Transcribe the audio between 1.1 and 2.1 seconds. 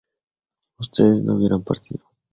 no hubieron partido